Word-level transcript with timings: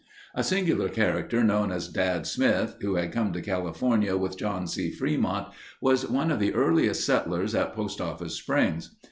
A 0.33 0.43
singular 0.43 0.89
character 0.89 1.43
known 1.43 1.71
as 1.71 1.87
Dad 1.87 2.25
Smith, 2.25 2.75
who 2.81 2.95
had 2.95 3.11
come 3.11 3.31
to 3.33 3.39
California 3.39 4.17
with 4.17 4.35
John 4.35 4.65
C. 4.65 4.89
Fremont 4.89 5.49
was 5.79 6.09
one 6.09 6.31
of 6.31 6.39
the 6.39 6.55
earliest 6.55 7.05
settlers 7.05 7.53
at 7.53 7.75
Post 7.75 8.01
Office 8.01 8.33
Springs. 8.33 8.95